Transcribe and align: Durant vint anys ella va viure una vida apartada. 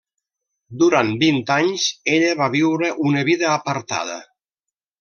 Durant 0.83 1.11
vint 1.23 1.37
anys 1.57 1.85
ella 2.15 2.33
va 2.41 2.49
viure 2.57 2.91
una 3.11 3.25
vida 3.31 3.53
apartada. 3.61 4.17